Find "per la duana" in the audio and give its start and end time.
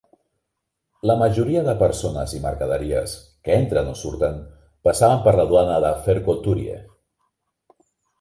5.27-5.77